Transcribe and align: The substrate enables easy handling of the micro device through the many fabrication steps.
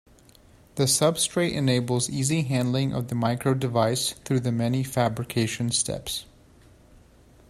The 0.77 0.85
substrate 0.85 1.53
enables 1.53 2.09
easy 2.09 2.41
handling 2.41 2.91
of 2.91 3.09
the 3.09 3.13
micro 3.13 3.53
device 3.53 4.13
through 4.25 4.39
the 4.39 4.51
many 4.51 4.83
fabrication 4.83 5.69
steps. 5.69 6.25